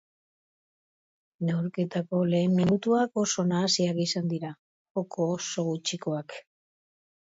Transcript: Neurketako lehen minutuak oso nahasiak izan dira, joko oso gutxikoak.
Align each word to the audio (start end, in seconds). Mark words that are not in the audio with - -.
Neurketako 1.49 2.23
lehen 2.33 2.57
minutuak 2.61 3.23
oso 3.27 3.47
nahasiak 3.53 4.03
izan 4.09 4.35
dira, 4.35 4.53
joko 5.01 5.33
oso 5.39 5.71
gutxikoak. 5.73 6.41